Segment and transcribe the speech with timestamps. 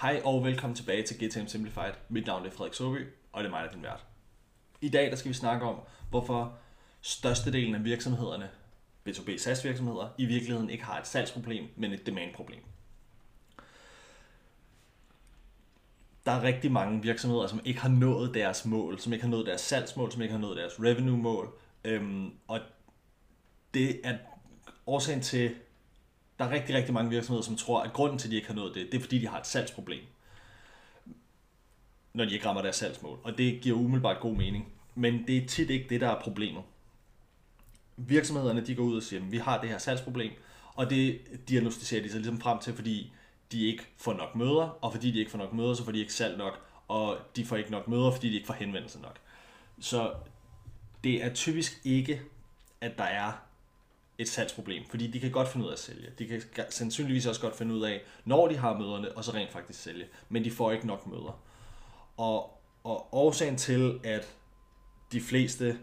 [0.00, 1.92] Hej og velkommen tilbage til GTM Simplified.
[2.08, 4.04] Mit navn er Frederik Soby, og det er mig, der er din vært.
[4.80, 5.80] I dag der skal vi snakke om,
[6.10, 6.58] hvorfor
[7.00, 8.50] størstedelen af virksomhederne,
[9.08, 12.60] B2B SaaS virksomheder, i virkeligheden ikke har et salgsproblem, men et demand-problem.
[16.26, 19.46] Der er rigtig mange virksomheder, som ikke har nået deres mål, som ikke har nået
[19.46, 21.58] deres salgsmål, som ikke har nået deres revenue-mål.
[21.84, 22.60] Øhm, og
[23.74, 24.18] det er
[24.86, 25.54] årsagen til,
[26.38, 28.54] der er rigtig, rigtig mange virksomheder, som tror, at grunden til, at de ikke har
[28.54, 30.00] nået det, det er, fordi de har et salgsproblem,
[32.12, 33.18] når de ikke rammer deres salgsmål.
[33.24, 34.72] Og det giver umiddelbart god mening.
[34.94, 36.62] Men det er tit ikke det, der er problemet.
[37.96, 40.32] Virksomhederne de går ud og siger, at vi har det her salgsproblem,
[40.74, 43.12] og det diagnostiserer de sig ligesom frem til, fordi
[43.52, 45.98] de ikke får nok møder, og fordi de ikke får nok møder, så får de
[45.98, 49.18] ikke salg nok, og de får ikke nok møder, fordi de ikke får henvendelser nok.
[49.80, 50.14] Så
[51.04, 52.22] det er typisk ikke,
[52.80, 53.32] at der er
[54.18, 56.10] et salgsproblem, fordi de kan godt finde ud af at sælge.
[56.18, 59.52] De kan sandsynligvis også godt finde ud af, når de har møderne, og så rent
[59.52, 60.06] faktisk sælge.
[60.28, 61.42] Men de får ikke nok møder.
[62.16, 64.28] Og, og årsagen til, at
[65.12, 65.78] de fleste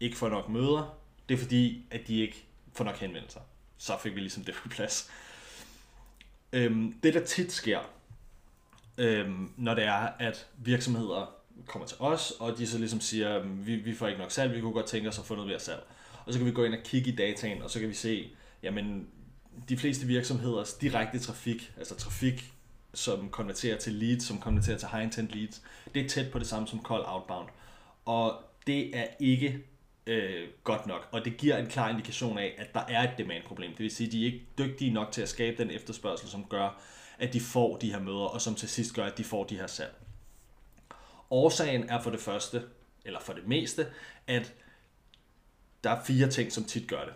[0.00, 3.40] ikke får nok møder, det er fordi, at de ikke får nok henvendelser.
[3.78, 5.10] Så fik vi ligesom det på plads.
[6.52, 7.80] Øhm, det der tit sker,
[8.98, 11.34] øhm, når det er, at virksomheder
[11.66, 14.54] kommer til os, og de så ligesom siger, øhm, vi, vi får ikke nok salg,
[14.54, 15.82] vi kunne godt tænke os at få noget mere salg
[16.26, 18.30] og så kan vi gå ind og kigge i dataen, og så kan vi se,
[18.62, 19.08] jamen
[19.68, 22.52] de fleste virksomheders direkte trafik, altså trafik,
[22.94, 25.62] som konverterer til leads, som konverterer til high intent leads,
[25.94, 27.48] det er tæt på det samme som call outbound.
[28.04, 29.58] Og det er ikke
[30.06, 33.70] øh, godt nok, og det giver en klar indikation af, at der er et demand-problem.
[33.70, 36.44] Det vil sige, at de er ikke dygtige nok til at skabe den efterspørgsel, som
[36.44, 36.82] gør,
[37.18, 39.56] at de får de her møder, og som til sidst gør, at de får de
[39.56, 39.94] her salg.
[41.30, 42.62] Årsagen er for det første,
[43.04, 43.86] eller for det meste,
[44.26, 44.54] at
[45.84, 47.14] der er fire ting, som tit gør det.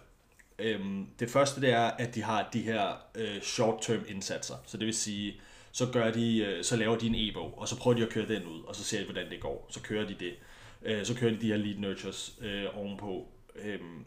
[0.58, 4.54] Øhm, det første det er, at de har de her øh, short-term indsatser.
[4.66, 5.40] Så det vil sige,
[5.72, 8.28] så, gør de, øh, så laver de en e-bog, og så prøver de at køre
[8.28, 9.66] den ud, og så ser de, hvordan det går.
[9.70, 10.34] Så kører de det.
[10.82, 13.28] Øh, så kører de de her lead nurtures øh, ovenpå.
[13.54, 14.04] Øhm,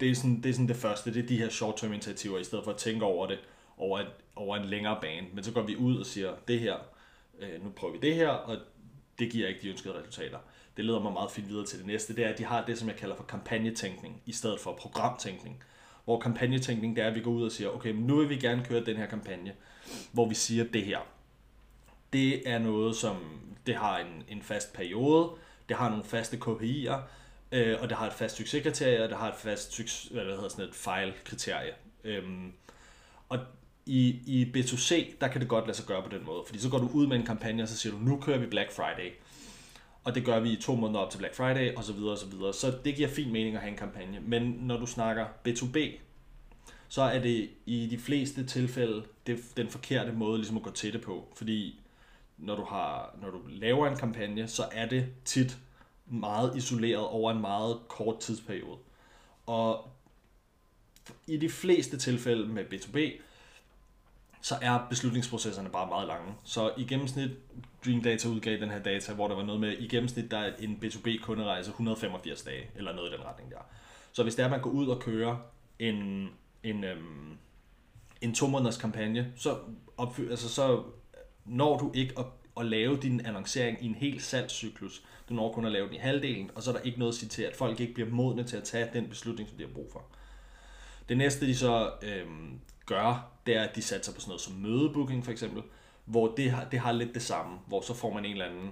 [0.00, 2.44] det, er sådan, det er sådan det første, det er de her short-term initiativer, i
[2.44, 3.38] stedet for at tænke over det
[3.76, 4.06] over, et,
[4.36, 5.26] over en længere bane.
[5.34, 6.76] Men så går vi ud og siger, det her,
[7.38, 8.58] øh, nu prøver vi det her, og
[9.18, 10.38] det giver ikke de ønskede resultater
[10.76, 12.78] det leder mig meget fint videre til det næste, det er, at de har det,
[12.78, 15.62] som jeg kalder for kampagnetænkning, i stedet for programtænkning.
[16.04, 18.64] Hvor kampagnetænkning, det er, at vi går ud og siger, okay, nu vil vi gerne
[18.64, 19.52] køre den her kampagne,
[20.12, 20.98] hvor vi siger det her.
[22.12, 23.16] Det er noget, som
[23.66, 25.30] det har en, en fast periode,
[25.68, 26.98] det har nogle faste KPI'er,
[27.52, 29.80] øh, og det har et fast succeskriterie, og det har et fast
[30.10, 31.72] hvad hedder sådan et fejlkriterie.
[32.04, 32.52] Øhm,
[33.28, 33.38] og
[33.86, 36.70] i, i B2C, der kan det godt lade sig gøre på den måde, fordi så
[36.70, 39.10] går du ud med en kampagne, og så siger du, nu kører vi Black Friday
[40.04, 42.18] og det gør vi i to måneder op til Black Friday, og så videre, og
[42.18, 42.54] så videre.
[42.54, 44.20] Så det giver fin mening at have en kampagne.
[44.20, 45.78] Men når du snakker B2B,
[46.88, 50.92] så er det i de fleste tilfælde det, den forkerte måde ligesom at gå til
[50.92, 51.28] det på.
[51.36, 51.80] Fordi
[52.38, 55.58] når du, har, når du laver en kampagne, så er det tit
[56.06, 58.78] meget isoleret over en meget kort tidsperiode.
[59.46, 59.88] Og
[61.26, 63.22] i de fleste tilfælde med B2B,
[64.42, 66.34] så er beslutningsprocesserne bare meget lange.
[66.44, 67.30] Så i gennemsnit,
[67.86, 70.52] Dream Data udgav den her data, hvor der var noget med, i gennemsnit der er
[70.58, 73.66] en B2B-kunderejse 185 dage, eller noget i den retning der.
[74.12, 75.36] Så hvis det er, at man går ud og kører
[75.78, 76.28] en,
[76.62, 77.36] en, øhm,
[78.20, 79.58] en to måneders kampagne, så,
[79.96, 80.82] opfyld, altså, så
[81.44, 82.24] når du ikke at,
[82.56, 85.02] at lave din annoncering i en hel salgscyklus.
[85.28, 87.18] Du når kun at lave den i halvdelen, og så er der ikke noget at
[87.18, 89.72] sige til, at folk ikke bliver modne til at tage den beslutning, som de har
[89.72, 90.04] brug for.
[91.08, 94.54] Det næste, de så øhm, gør, det er, at de satser på sådan noget som
[94.54, 95.62] mødebooking for eksempel,
[96.04, 98.70] hvor det har, det har lidt det samme, hvor så får man en eller anden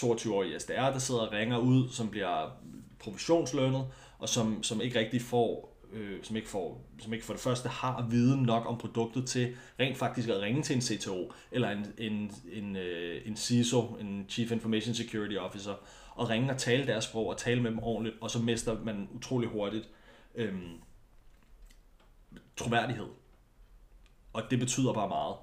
[0.00, 2.50] 22-årig SDR, der sidder og ringer ud, som bliver
[2.98, 3.86] provisionslønnet,
[4.18, 7.68] og som, som ikke rigtig får øh, som, ikke får, som ikke for det første
[7.68, 11.86] har viden nok om produktet til rent faktisk at ringe til en CTO, eller en,
[11.98, 15.74] en, en, øh, en CISO, en Chief Information Security Officer,
[16.14, 19.08] og ringe og tale deres sprog, og tale med dem ordentligt, og så mister man
[19.14, 19.88] utrolig hurtigt
[20.34, 20.54] øh,
[22.56, 23.06] troværdighed.
[24.38, 25.36] Og det betyder bare meget.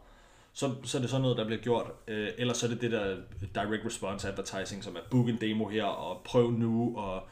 [0.54, 1.92] Så, så er det sådan noget, der bliver gjort.
[2.08, 3.18] Øh, eller så er det det der
[3.56, 7.28] direct response advertising, som er book en demo her, og prøv nu, og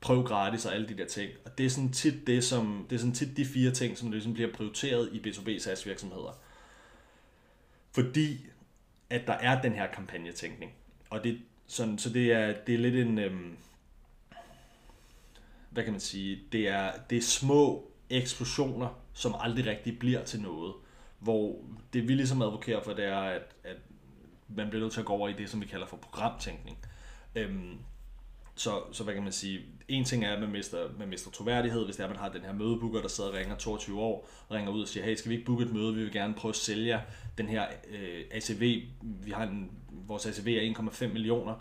[0.00, 1.30] prøv gratis, og alle de der ting.
[1.44, 4.10] Og det er sådan tit, det, som, det er sådan tit de fire ting, som
[4.10, 6.38] ligesom bliver prioriteret i B2B SaaS virksomheder.
[7.94, 8.38] Fordi
[9.10, 10.72] at der er den her kampagnetænkning.
[11.10, 13.18] Og det, sådan, så det er, det er lidt en...
[13.18, 13.56] Øhm,
[15.70, 16.40] hvad kan man sige?
[16.52, 20.74] Det er, det er små eksplosioner, som aldrig rigtig bliver til noget.
[21.22, 21.56] Hvor
[21.92, 23.76] det vi ligesom advokerer for, det er, at, at
[24.48, 26.78] man bliver nødt til at gå over i det, som vi kalder for programtænkning.
[27.34, 27.78] Øhm,
[28.54, 31.84] Så, så hvad kan man sige, en ting er, at man mister, man mister troværdighed,
[31.84, 34.28] hvis det er, at man har den her mødebooker, der sidder og ringer 22 år,
[34.48, 36.34] og ringer ud og siger, hey, skal vi ikke booke et møde, vi vil gerne
[36.34, 37.00] prøve at sælge
[37.38, 41.54] den her øh, ACV, vi har en, vores ACV er 1,5 millioner,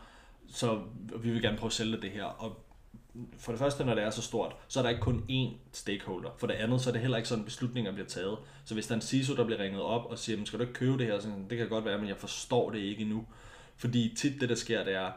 [0.47, 0.81] så
[1.19, 2.65] vi vil gerne prøve at sælge det her, og
[3.37, 6.29] for det første, når det er så stort, så er der ikke kun én stakeholder.
[6.37, 8.37] For det andet, så er det heller ikke sådan, beslutninger bliver taget.
[8.65, 10.73] Så hvis der er en CISO, der bliver ringet op og siger, skal du ikke
[10.73, 11.19] købe det her?
[11.19, 13.25] Så det kan godt være, men jeg forstår det ikke endnu.
[13.77, 15.11] Fordi tit det, der sker, det er,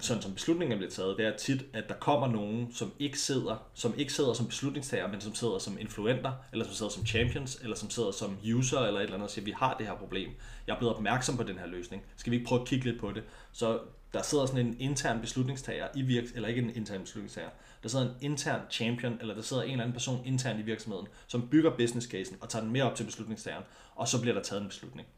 [0.00, 3.68] sådan som beslutninger bliver taget, det er tit, at der kommer nogen, som ikke sidder,
[3.74, 7.58] som ikke sidder som beslutningstager, men som sidder som influenter, eller som sidder som champions,
[7.62, 9.94] eller som sidder som user, eller et eller andet, og siger, vi har det her
[9.94, 10.30] problem.
[10.66, 12.02] Jeg er blevet opmærksom på den her løsning.
[12.16, 13.22] Skal vi ikke prøve at kigge lidt på det?
[13.52, 13.78] Så
[14.12, 17.48] der sidder sådan en intern beslutningstager i virks eller ikke en intern beslutningstager,
[17.82, 21.06] der sidder en intern champion, eller der sidder en eller anden person internt i virksomheden,
[21.26, 23.64] som bygger business casen og tager den mere op til beslutningstageren,
[23.94, 25.08] og så bliver der taget en beslutning.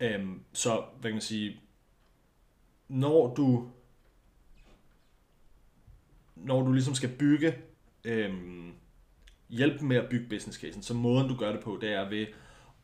[0.00, 1.60] Øhm, så, hvad kan man sige,
[2.88, 3.70] når du
[6.36, 7.54] når du ligesom skal bygge
[8.04, 8.72] øhm,
[9.48, 12.26] hjælpe med at bygge business casen, så måden du gør det på, det er ved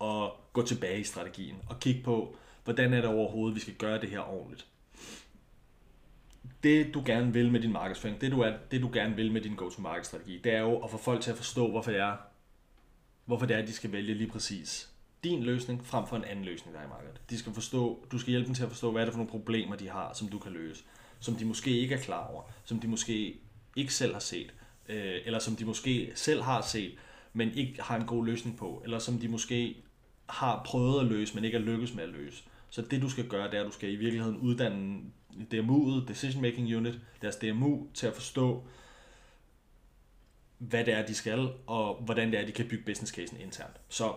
[0.00, 4.00] at gå tilbage i strategien og kigge på, hvordan er det overhovedet, vi skal gøre
[4.00, 4.66] det her ordentligt.
[6.62, 9.40] Det du gerne vil med din markedsføring, det du, er, det du gerne vil med
[9.40, 12.16] din go-to-market strategi, det er jo at få folk til at forstå, hvorfor det er,
[13.24, 14.91] hvorfor det er, at de skal vælge lige præcis
[15.24, 17.20] din løsning frem for en anden løsning, der er i markedet.
[17.30, 19.30] De skal forstå, du skal hjælpe dem til at forstå, hvad er det for nogle
[19.30, 20.84] problemer, de har, som du kan løse,
[21.20, 23.40] som de måske ikke er klar over, som de måske
[23.76, 24.54] ikke selv har set,
[24.88, 26.92] øh, eller som de måske selv har set,
[27.32, 29.76] men ikke har en god løsning på, eller som de måske
[30.28, 32.42] har prøvet at løse, men ikke er lykkes med at løse.
[32.70, 35.00] Så det du skal gøre, det er, at du skal i virkeligheden uddanne
[35.54, 38.64] DMU'et, Decision Making Unit, deres DMU, til at forstå,
[40.58, 43.80] hvad det er, de skal, og hvordan det er, de kan bygge business casen internt.
[43.88, 44.12] Så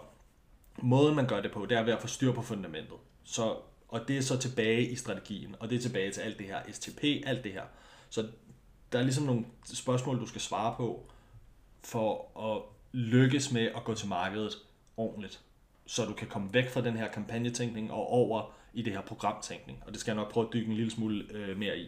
[0.81, 2.97] måden, man gør det på, det er ved at få styr på fundamentet.
[3.23, 3.55] Så,
[3.87, 6.59] og det er så tilbage i strategien, og det er tilbage til alt det her
[6.71, 7.63] STP, alt det her.
[8.09, 8.27] Så
[8.91, 11.11] der er ligesom nogle spørgsmål, du skal svare på,
[11.83, 12.61] for at
[12.91, 14.53] lykkes med at gå til markedet
[14.97, 15.41] ordentligt
[15.85, 19.83] så du kan komme væk fra den her kampagnetænkning og over i det her programtænkning.
[19.85, 21.87] Og det skal jeg nok prøve at dykke en lille smule øh, mere i.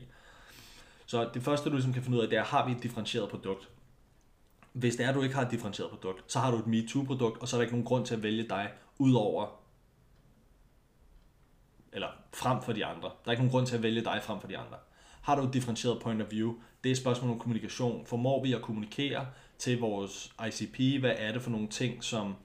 [1.06, 3.30] Så det første, du ligesom kan finde ud af, det er, har vi et differentieret
[3.30, 3.69] produkt?
[4.79, 7.41] Hvis det er, at du ikke har et differentieret produkt, så har du et MeToo-produkt,
[7.41, 9.47] og så er der ikke nogen grund til at vælge dig ud over
[11.94, 13.09] eller frem for de andre.
[13.09, 14.77] Der er ikke nogen grund til at vælge dig frem for de andre.
[15.21, 16.56] Har du et differentieret point of view?
[16.83, 18.06] Det er et spørgsmål om kommunikation.
[18.06, 19.27] Formår vi at kommunikere
[19.57, 21.00] til vores ICP?
[21.00, 22.35] Hvad er det for nogle ting, som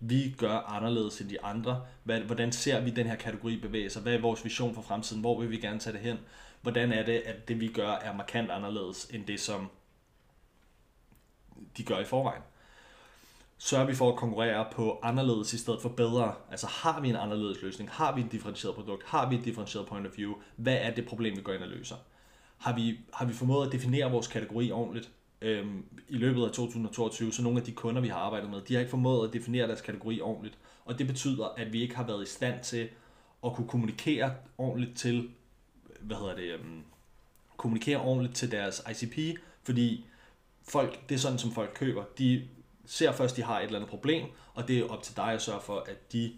[0.00, 1.82] vi gør anderledes end de andre?
[2.04, 4.02] Hvad, hvordan ser vi den her kategori bevæge sig?
[4.02, 5.20] Hvad er vores vision for fremtiden?
[5.20, 6.16] Hvor vil vi gerne tage det hen?
[6.62, 9.68] Hvordan er det, at det vi gør er markant anderledes end det, som
[11.76, 12.42] de gør i forvejen?
[13.58, 16.34] Sørger vi for at konkurrere på anderledes i stedet for bedre?
[16.50, 17.90] Altså har vi en anderledes løsning?
[17.90, 19.02] Har vi et differentieret produkt?
[19.06, 20.34] Har vi et differentieret point of view?
[20.56, 21.96] Hvad er det problem, vi går ind og løser?
[22.58, 25.10] Har vi, har vi formået at definere vores kategori ordentligt?
[25.40, 28.74] øhm, i løbet af 2022, så nogle af de kunder, vi har arbejdet med, de
[28.74, 30.58] har ikke formået at definere deres kategori ordentligt.
[30.84, 32.88] Og det betyder, at vi ikke har været i stand til
[33.44, 35.30] at kunne kommunikere ordentligt til,
[36.00, 36.82] hvad hedder det, øhm,
[37.56, 40.06] kommunikere ordentligt til deres ICP, fordi
[40.68, 42.04] folk, det er sådan, som folk køber.
[42.18, 42.48] De
[42.86, 45.42] ser først, de har et eller andet problem, og det er op til dig at
[45.42, 46.32] sørge for, at de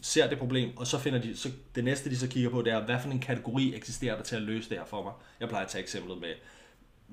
[0.00, 2.72] ser det problem, og så finder de, så det næste de så kigger på, det
[2.72, 5.12] er, hvad for en kategori eksisterer der til at løse det her for mig.
[5.40, 6.34] Jeg plejer at tage eksemplet med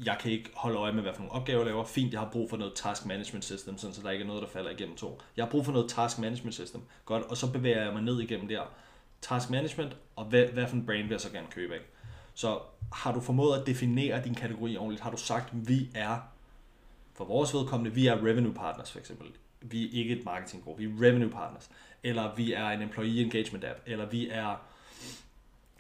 [0.06, 1.86] jeg kan ikke holde øje med, hvad for nogle opgaver jeg laver.
[1.86, 4.42] Fint, jeg har brug for noget task management system, sådan, så der ikke er noget,
[4.42, 5.21] der falder igennem to.
[5.38, 6.81] Jeg har brug for noget task management system.
[7.06, 8.61] Godt, og så bevæger jeg mig ned igennem der.
[9.21, 11.80] Task management, og hvad, hvad for en brain vil jeg så gerne købe af?
[12.33, 12.59] Så
[12.94, 15.04] har du formået at definere din kategori ordentligt?
[15.04, 16.19] Har du sagt, vi er,
[17.18, 19.28] for vores vedkommende, vi er revenue partners for eksempel.
[19.62, 21.69] Vi er ikke et marketinggruppe, vi er revenue partners.
[22.04, 23.80] Eller vi er en employee engagement app.
[23.86, 24.62] Eller vi er,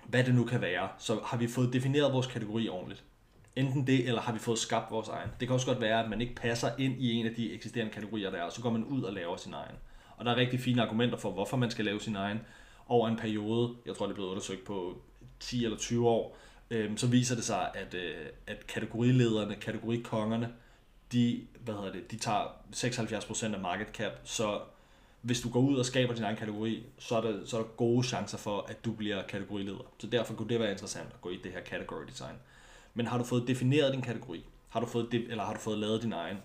[0.05, 0.89] hvad det nu kan være.
[0.97, 3.03] Så har vi fået defineret vores kategori ordentligt
[3.57, 5.29] enten det, eller har vi fået skabt vores egen.
[5.39, 7.93] Det kan også godt være, at man ikke passer ind i en af de eksisterende
[7.93, 9.75] kategorier, der er, og så går man ud og laver sin egen.
[10.17, 12.39] Og der er rigtig fine argumenter for, hvorfor man skal lave sin egen
[12.87, 15.01] over en periode, jeg tror det er blevet undersøgt på
[15.39, 16.37] 10 eller 20 år,
[16.71, 20.49] øh, så viser det sig, at, øh, at kategorilederne, kategorikongerne,
[21.11, 24.59] de, hvad hedder det, de tager 76% af market cap, så
[25.21, 27.67] hvis du går ud og skaber din egen kategori, så er, der, så er der
[27.67, 29.91] gode chancer for, at du bliver kategorileder.
[29.99, 32.35] Så derfor kunne det være interessant at gå i det her category design.
[32.93, 34.45] Men har du fået defineret din kategori?
[34.69, 36.37] Har du fået, de, eller har du fået lavet din egen?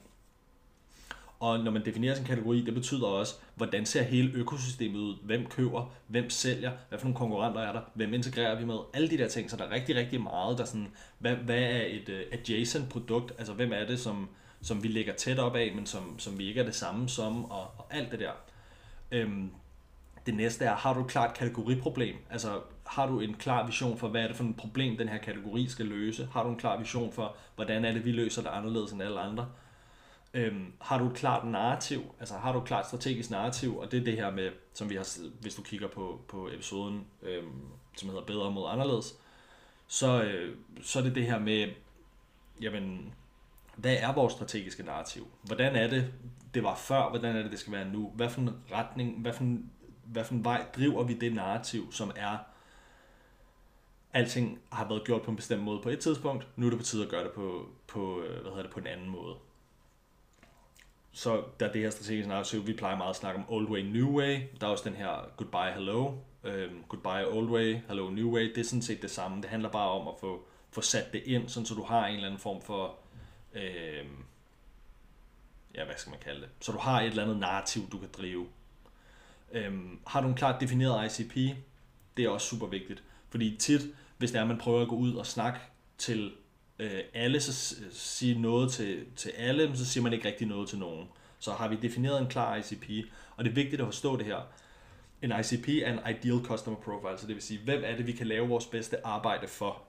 [1.40, 5.16] Og når man definerer sin kategori, det betyder også, hvordan ser hele økosystemet ud?
[5.22, 5.92] Hvem køber?
[6.06, 6.72] Hvem sælger?
[6.88, 7.80] Hvad for nogle konkurrenter er der?
[7.94, 8.76] Hvem integrerer vi med?
[8.94, 9.50] Alle de der ting.
[9.50, 10.88] Så der er rigtig, rigtig meget, der sådan,
[11.18, 13.32] hvad, hvad er et øh, adjacent produkt?
[13.38, 14.28] Altså, hvem er det, som,
[14.62, 17.44] som vi ligger tæt op af, men som, som vi ikke er det samme som,
[17.44, 18.32] og, og alt det der.
[19.12, 19.50] Øhm,
[20.26, 22.16] Det næste er, har du et klart kategoriproblem?
[22.30, 25.18] Altså, har du en klar vision for, hvad er det for et problem, den her
[25.18, 26.28] kategori skal løse?
[26.32, 29.20] Har du en klar vision for, hvordan er det, vi løser det anderledes end alle
[29.20, 29.48] andre?
[30.34, 32.14] Øhm, har du et klart narrativ?
[32.20, 33.78] Altså, har du et klart strategisk narrativ?
[33.78, 35.08] Og det er det her med, som vi har,
[35.40, 37.60] hvis du kigger på, på episoden, øhm,
[37.96, 39.14] som hedder Bedre mod anderledes,
[39.86, 41.68] så, øh, så er det det her med,
[42.60, 43.14] jamen,
[43.82, 45.28] hvad er vores strategiske narrativ?
[45.42, 46.12] Hvordan er det,
[46.54, 47.08] det var før?
[47.08, 48.12] Hvordan er det, det skal være nu?
[48.14, 49.70] Hvad for en retning, hvad for en,
[50.04, 52.38] hvad for en vej driver vi det narrativ, som er,
[54.12, 56.84] alting har været gjort på en bestemt måde på et tidspunkt, nu er det på
[56.84, 59.34] tide at gøre det på, på, øh, hvad hedder det, på en anden måde.
[61.12, 63.80] Så der er det her strategiske narrativ, vi plejer meget at snakke om old way,
[63.80, 64.40] new way.
[64.60, 66.12] Der er også den her goodbye, hello.
[66.44, 68.54] Øhm, goodbye, old way, hello, new way.
[68.54, 69.42] Det er sådan set det samme.
[69.42, 72.14] Det handler bare om at få, få sat det ind, sådan så du har en
[72.14, 73.01] eller anden form for
[73.54, 74.06] øh,
[75.74, 76.48] ja, hvad skal man kalde det?
[76.60, 78.46] Så du har et eller andet narrativ, du kan drive.
[79.52, 79.72] Øh,
[80.06, 81.56] har du en klart defineret ICP?
[82.16, 83.02] Det er også super vigtigt.
[83.30, 83.80] Fordi tit,
[84.18, 85.58] hvis det er, at man prøver at gå ud og snakke
[85.98, 86.32] til
[86.78, 90.78] øh, alle, så sige noget til, til alle, så siger man ikke rigtig noget til
[90.78, 91.08] nogen.
[91.38, 94.40] Så har vi defineret en klar ICP, og det er vigtigt at forstå det her.
[95.22, 98.12] En ICP er en Ideal Customer Profile, så det vil sige, hvem er det, vi
[98.12, 99.82] kan lave vores bedste arbejde for?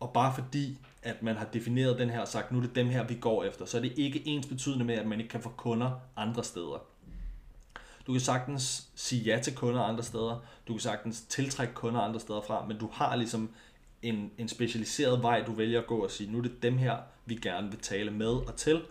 [0.00, 2.86] Og bare fordi, at man har defineret den her og sagt, nu er det dem
[2.86, 5.42] her, vi går efter, så er det ikke ens betydende med, at man ikke kan
[5.42, 6.86] få kunder andre steder.
[8.06, 12.20] Du kan sagtens sige ja til kunder andre steder, du kan sagtens tiltrække kunder andre
[12.20, 13.50] steder fra, men du har ligesom
[14.02, 16.96] en, en specialiseret vej, du vælger at gå og sige, nu er det dem her,
[17.26, 18.82] vi gerne vil tale med og til.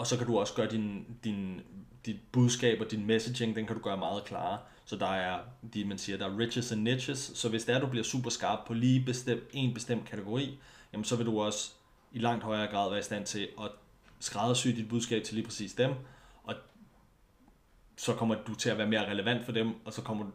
[0.00, 1.60] Og så kan du også gøre din, din,
[2.06, 4.58] dit budskab og din messaging, den kan du gøre meget klarere.
[4.84, 5.38] Så der er,
[5.74, 7.32] de, man siger, der er riches and niches.
[7.34, 10.58] Så hvis det er, at du bliver super skarp på lige bestemt, en bestemt kategori,
[10.92, 11.72] jamen så vil du også
[12.12, 13.70] i langt højere grad være i stand til at
[14.20, 15.90] skræddersy dit budskab til lige præcis dem.
[16.44, 16.54] Og
[17.96, 20.26] så kommer du til at være mere relevant for dem, og så kommer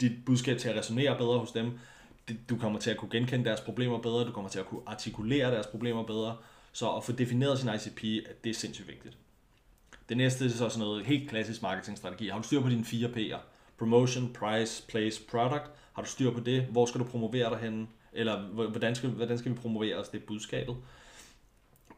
[0.00, 1.78] dit budskab til at resonere bedre hos dem.
[2.48, 5.50] Du kommer til at kunne genkende deres problemer bedre, du kommer til at kunne artikulere
[5.50, 6.36] deres problemer bedre.
[6.78, 8.02] Så at få defineret sin ICP,
[8.44, 9.16] det er sindssygt vigtigt.
[10.08, 12.28] Det næste er så sådan noget helt klassisk marketingstrategi.
[12.28, 13.38] Har du styr på dine fire P'er?
[13.78, 15.70] Promotion, price, place, product.
[15.92, 16.62] Har du styr på det?
[16.62, 17.86] Hvor skal du promovere dig henne?
[18.12, 20.08] Eller hvordan skal, hvordan skal vi promovere os?
[20.08, 20.76] Det er budskabet.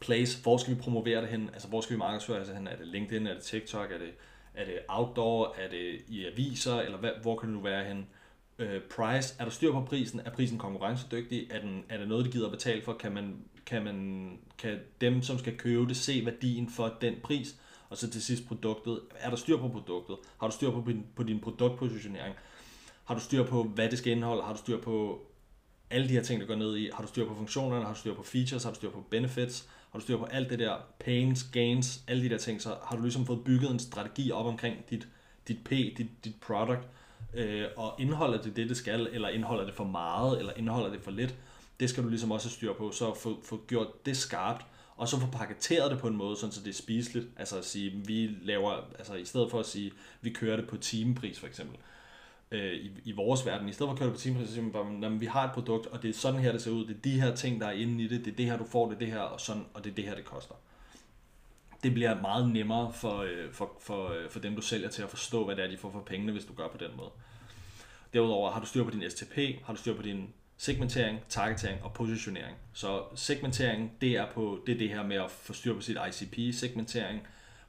[0.00, 1.50] Place, hvor skal vi promovere det hen?
[1.52, 2.66] Altså hvor skal vi markedsføre os hen?
[2.66, 3.26] Er det LinkedIn?
[3.26, 3.92] Er det TikTok?
[3.92, 4.10] Er det,
[4.54, 5.54] er det outdoor?
[5.58, 6.80] Er det i aviser?
[6.80, 8.06] Eller hvad, hvor kan det nu være hen?
[8.58, 10.20] Øh, price, er der styr på prisen?
[10.24, 11.50] Er prisen konkurrencedygtig?
[11.50, 12.92] Er, den, er det noget, de gider at betale for?
[12.92, 17.56] Kan, man, kan, man, kan dem, som skal købe det, se værdien for den pris?
[17.88, 19.00] Og så til sidst produktet.
[19.14, 20.16] Er der styr på produktet?
[20.40, 22.34] Har du styr på din, på din produktpositionering?
[23.04, 24.42] Har du styr på, hvad det skal indeholde?
[24.42, 25.26] Har du styr på
[25.90, 26.90] alle de her ting, der går ned i?
[26.94, 27.84] Har du styr på funktionerne?
[27.84, 28.64] Har du styr på features?
[28.64, 29.68] Har du styr på benefits?
[29.90, 32.62] Har du styr på alt det der pains, gains, alle de der ting?
[32.62, 35.08] Så har du ligesom fået bygget en strategi op omkring dit,
[35.48, 36.88] dit P, dit, dit product,
[37.34, 41.00] øh, og indeholder det det, det skal, eller indeholder det for meget, eller indeholder det
[41.00, 41.34] for lidt?
[41.80, 44.64] Det skal du ligesom også have styr på, så få, få gjort det skarpt,
[44.96, 47.26] og så få paketeret det på en måde, sådan så det er spiseligt.
[47.36, 50.76] Altså at sige, vi laver, altså i stedet for at sige, vi kører det på
[50.76, 51.76] timepris for eksempel,
[52.50, 54.62] øh, i, i vores verden, i stedet for at køre det på timepris, så siger
[54.64, 56.96] man bare, vi har et produkt, og det er sådan her, det ser ud, det
[56.96, 58.86] er de her ting, der er inde i det, det er det her, du får,
[58.86, 60.54] det er det her, og, sådan, og det er det her, det koster.
[61.82, 65.08] Det bliver meget nemmere for, øh, for, for, øh, for dem, du sælger til at
[65.08, 67.10] forstå, hvad det er, de får for pengene, hvis du gør på den måde.
[68.12, 70.28] Derudover har du styr på din STP, har du styr på din
[70.60, 72.56] segmentering, targetering og positionering.
[72.72, 75.98] Så segmentering, det er, på, det er det her med at få styr på sit
[76.08, 77.20] ICP, segmentering,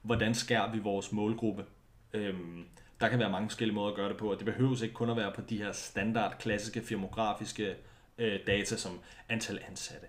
[0.01, 1.65] hvordan skærer vi vores målgruppe.
[2.13, 2.65] Øhm,
[3.01, 5.10] der kan være mange forskellige måder at gøre det på, og det behøves ikke kun
[5.10, 7.75] at være på de her standard, klassiske, firmografiske
[8.17, 10.07] øh, data, som antal ansatte,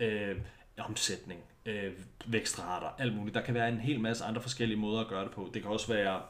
[0.00, 0.36] øh,
[0.78, 1.92] omsætning, øh,
[2.26, 3.34] vækstrater, alt muligt.
[3.34, 5.50] Der kan være en hel masse andre forskellige måder at gøre det på.
[5.54, 6.22] Det kan også være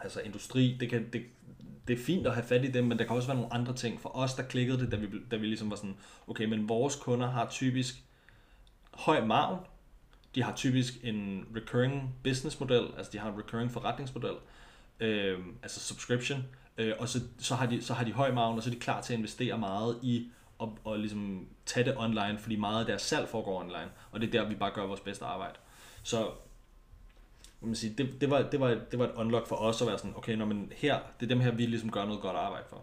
[0.00, 1.24] altså industri, det kan, det,
[1.88, 3.74] det er fint at have fat i dem, men der kan også være nogle andre
[3.74, 4.00] ting.
[4.00, 6.96] For os, der klikkede det, da vi, da vi ligesom var sådan, okay, men vores
[6.96, 7.94] kunder har typisk
[8.92, 9.58] høj margin,
[10.34, 14.34] de har typisk en recurring business model, altså de har en recurring forretningsmodel,
[15.00, 16.44] øh, altså subscription,
[16.78, 18.80] øh, og så, så, har de, så har de høj margin, og så er de
[18.80, 20.30] klar til at investere meget i
[20.62, 24.26] at, og ligesom tage det online, fordi meget af deres salg foregår online, og det
[24.26, 25.54] er der, vi bare gør vores bedste arbejde.
[26.02, 26.30] Så
[27.66, 29.98] man sige, det, det, var, det, var, det var et unlock for os at være
[29.98, 32.64] sådan, okay, når man her, det er dem her, vi ligesom gør noget godt arbejde
[32.68, 32.82] for.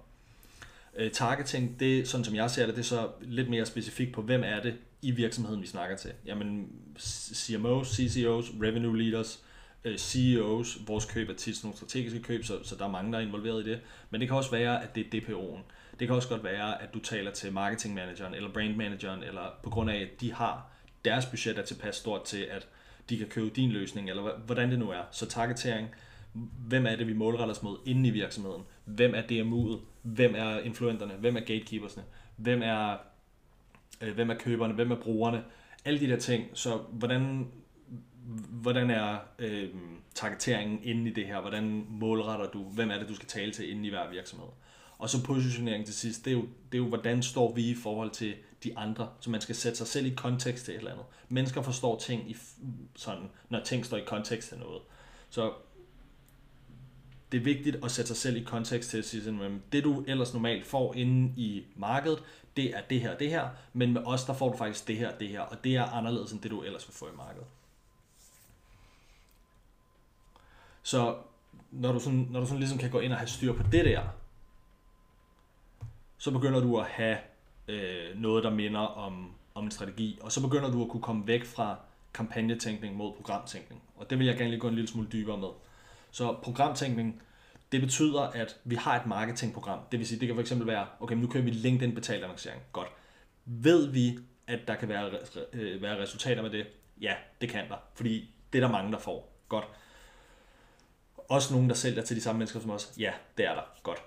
[0.95, 4.21] Øh, targeting, det sådan som jeg ser det, det er så lidt mere specifikt på,
[4.21, 6.11] hvem er det i virksomheden, vi snakker til.
[6.25, 6.69] Jamen,
[7.33, 9.43] CMOs, CCOs, revenue leaders,
[9.83, 13.17] øh, CEOs, vores køb er tit nogle strategiske køb, så, så der er mange, der
[13.17, 13.79] er involveret i det.
[14.09, 15.59] Men det kan også være, at det er DPO'en.
[15.99, 19.59] Det kan også godt være, at du taler til marketing manageren eller brand manageren, eller
[19.63, 20.71] på grund af, at de har
[21.05, 22.67] deres budget er tilpas stort til, at
[23.11, 25.01] de kan købe din løsning, eller hvordan det nu er.
[25.11, 25.87] Så targetering,
[26.67, 28.63] Hvem er det, vi målretter os mod inde i virksomheden?
[28.85, 29.79] Hvem er DMU'et?
[30.01, 31.13] Hvem er influenterne?
[31.13, 32.03] Hvem er gatekeepersne?
[32.35, 32.97] Hvem er,
[34.01, 34.73] øh, hvem er køberne?
[34.73, 35.43] Hvem er brugerne?
[35.85, 36.45] Alle de der ting.
[36.53, 37.47] Så hvordan,
[38.49, 39.69] hvordan er øh,
[40.15, 41.41] targeteringen inde i det her?
[41.41, 42.63] Hvordan målretter du?
[42.63, 44.49] Hvem er det, du skal tale til inde i hver virksomhed?
[44.97, 47.75] Og så positionering til sidst, det er, jo, det er jo, hvordan står vi i
[47.75, 50.91] forhold til de andre, så man skal sætte sig selv i kontekst til et eller
[50.91, 51.05] andet.
[51.29, 52.37] Mennesker forstår ting, i,
[52.95, 54.81] sådan, når ting står i kontekst til noget.
[55.29, 55.53] Så
[57.31, 60.03] det er vigtigt at sætte sig selv i kontekst til at sige, at det du
[60.07, 62.23] ellers normalt får inde i markedet,
[62.55, 65.17] det er det her, det her, men med os, der får du faktisk det her,
[65.17, 67.47] det her, og det er anderledes end det du ellers vil få i markedet.
[70.83, 71.17] Så
[71.71, 73.85] når du, sådan, når du sådan ligesom kan gå ind og have styr på det
[73.85, 74.03] der,
[76.17, 77.17] så begynder du at have
[77.71, 81.27] øh, noget, der minder om, om en strategi, og så begynder du at kunne komme
[81.27, 81.77] væk fra
[82.13, 83.81] kampagnetænkning mod programtænkning.
[83.95, 85.47] Og det vil jeg gerne lige gå en lille smule dybere med.
[86.11, 87.21] Så programtænkning,
[87.71, 89.79] det betyder, at vi har et marketingprogram.
[89.91, 92.61] Det vil sige, det kan fx være, okay, nu kører vi LinkedIn betalt annoncering.
[92.71, 92.87] Godt.
[93.45, 95.11] Ved vi, at der kan være,
[95.53, 96.67] øh, være resultater med det?
[97.01, 97.77] Ja, det kan der.
[97.93, 99.33] Fordi det er der mange, der får.
[99.49, 99.65] Godt.
[101.17, 102.93] Også nogen, der sælger til de samme mennesker som os?
[102.97, 103.61] Ja, det er der.
[103.83, 104.03] Godt.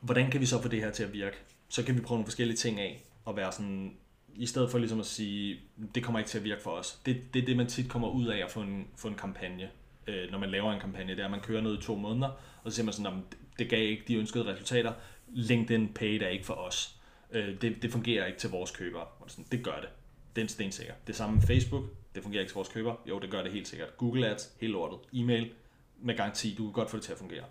[0.00, 1.36] Hvordan kan vi så få det her til at virke?
[1.70, 3.96] Så kan vi prøve nogle forskellige ting af, og være sådan,
[4.34, 5.60] i stedet for ligesom at sige,
[5.94, 7.00] det kommer ikke til at virke for os.
[7.06, 9.70] Det, det er det, man tit kommer ud af at få en, få en kampagne,
[10.06, 11.12] øh, når man laver en kampagne.
[11.12, 12.28] Det er, at man kører noget i to måneder,
[12.62, 13.22] og så siger man sådan,
[13.58, 14.92] det gav ikke de ønskede resultater.
[15.28, 16.96] LinkedIn paid er ikke for os.
[17.32, 19.02] Øh, det, det fungerer ikke til vores købere.
[19.02, 19.88] Og det, sådan, det gør det.
[20.36, 20.72] Den er en.
[21.06, 21.84] Det samme med Facebook.
[22.14, 22.96] Det fungerer ikke til vores købere.
[23.08, 23.96] Jo, det gør det helt sikkert.
[23.96, 24.98] Google Ads, helt lortet.
[25.12, 25.50] E-mail,
[26.02, 26.54] med garanti.
[26.58, 27.44] Du kan godt få det til at fungere.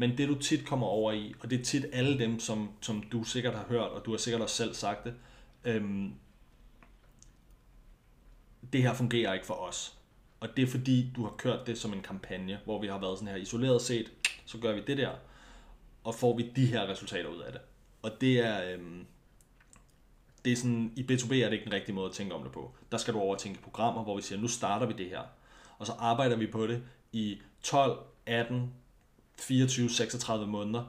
[0.00, 3.02] Men det du tit kommer over i, og det er tit alle dem, som, som
[3.12, 5.14] du sikkert har hørt, og du har sikkert også selv sagt det,
[5.64, 6.14] øhm,
[8.72, 9.98] det her fungerer ikke for os.
[10.40, 13.18] Og det er fordi, du har kørt det som en kampagne, hvor vi har været
[13.18, 14.12] sådan her isoleret set,
[14.46, 15.10] så gør vi det der,
[16.04, 17.60] og får vi de her resultater ud af det.
[18.02, 19.06] Og det er, øhm,
[20.44, 22.52] det er sådan, i B2B er det ikke den rigtige måde at tænke om det
[22.52, 22.74] på.
[22.92, 25.22] Der skal du over tænke programmer, hvor vi siger, nu starter vi det her,
[25.78, 28.72] og så arbejder vi på det i 12, 18,
[29.38, 30.84] 24, 36 måneder,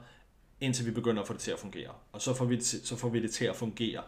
[0.60, 1.90] indtil vi begynder at få det til at fungere.
[2.12, 4.02] Og så får vi det, så får vi det til at fungere.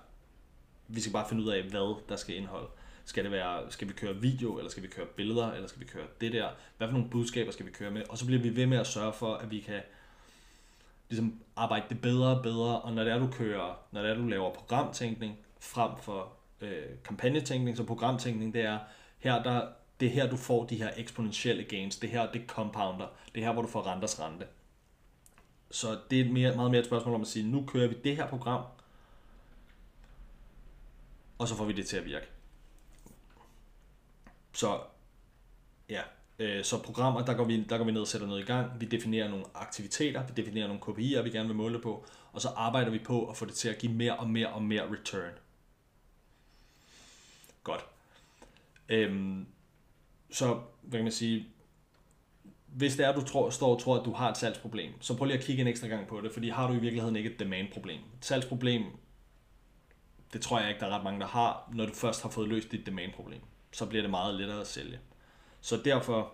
[0.88, 2.68] Vi skal bare finde ud af, hvad der skal indeholde.
[3.04, 5.86] Skal, det være, skal vi køre video, eller skal vi køre billeder, eller skal vi
[5.86, 6.48] køre det der?
[6.78, 8.02] Hvad for nogle budskaber skal vi køre med?
[8.08, 9.80] Og så bliver vi ved med at sørge for, at vi kan
[11.08, 14.14] ligesom arbejde det bedre og bedre, og når det er, du kører, når det er,
[14.14, 18.78] du laver programtænkning frem for øh, kampagnetænkning, så programtænkning, det er,
[19.18, 19.66] her der,
[20.00, 21.96] det er her, du får de her eksponentielle gains.
[21.96, 23.06] Det her, det compounder.
[23.34, 24.46] Det er her, hvor du får renters rente.
[25.70, 28.16] Så det er mere, meget mere et spørgsmål om at sige, nu kører vi det
[28.16, 28.64] her program,
[31.38, 32.26] og så får vi det til at virke.
[34.52, 34.80] Så
[35.88, 36.02] ja,
[36.38, 38.80] øh, så programmer, der går, vi, der går vi ned og sætter noget i gang.
[38.80, 42.48] Vi definerer nogle aktiviteter, vi definerer nogle KPI'er, vi gerne vil måle på, og så
[42.48, 45.32] arbejder vi på at få det til at give mere og mere og mere return.
[47.62, 47.84] Godt.
[48.88, 49.46] Øhm,
[50.32, 51.46] så hvad kan man sige,
[52.66, 55.26] hvis det er, du tror, står og tror, at du har et salgsproblem, så prøv
[55.26, 57.38] lige at kigge en ekstra gang på det, fordi har du i virkeligheden ikke et
[57.38, 58.00] demand-problem.
[58.18, 58.82] Et salgsproblem,
[60.32, 62.48] det tror jeg ikke, der er ret mange, der har, når du først har fået
[62.48, 63.40] løst dit demand-problem.
[63.72, 64.98] Så bliver det meget lettere at sælge.
[65.60, 66.32] Så derfor,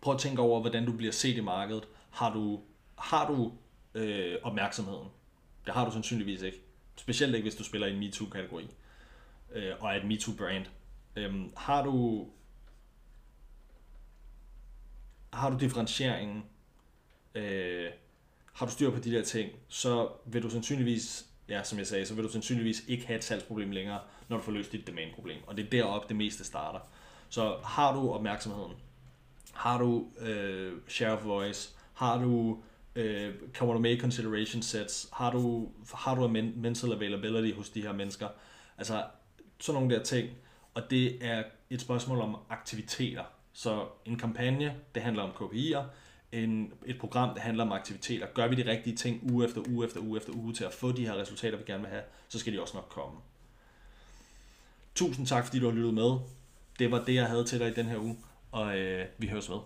[0.00, 1.88] prøv at tænke over, hvordan du bliver set i markedet.
[2.10, 2.60] Har du,
[2.98, 3.52] har du
[3.94, 5.08] øh, opmærksomheden?
[5.66, 6.62] Det har du sandsynligvis ikke.
[6.96, 8.68] Specielt ikke, hvis du spiller i en MeToo-kategori
[9.52, 10.64] øh, og er et MeToo-brand.
[11.16, 12.26] Øhm, har du
[15.32, 16.44] har du differentieringen,
[17.34, 17.90] øh,
[18.52, 22.06] har du styr på de der ting, så vil du sandsynligvis, ja, som jeg sagde,
[22.06, 25.38] så vil du sandsynligvis ikke have et salgsproblem længere, når du får løst dit demand-problem.
[25.46, 26.80] Og det er deroppe, det meste starter.
[27.28, 28.72] Så har du opmærksomheden,
[29.52, 32.62] har du øh, share of voice, har du
[32.96, 37.82] øh, kommer du med i consideration sets, har du, har du mental availability hos de
[37.82, 38.28] her mennesker,
[38.78, 39.04] altså
[39.60, 40.30] sådan nogle der ting,
[40.74, 43.24] og det er et spørgsmål om aktiviteter.
[43.52, 45.82] Så en kampagne, det handler om KPI'er,
[46.32, 48.26] en, et program, det handler om aktiviteter.
[48.34, 50.92] Gør vi de rigtige ting uge efter uge efter uge efter uge til at få
[50.92, 53.18] de her resultater, vi gerne vil have, så skal de også nok komme.
[54.94, 56.18] Tusind tak, fordi du har lyttet med.
[56.78, 58.18] Det var det, jeg havde til dig i den her uge,
[58.52, 59.58] og øh, vi høres ved.